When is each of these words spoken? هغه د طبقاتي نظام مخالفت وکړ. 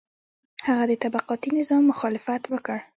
هغه 0.67 0.83
د 0.87 0.93
طبقاتي 1.03 1.49
نظام 1.59 1.81
مخالفت 1.91 2.43
وکړ. 2.47 2.77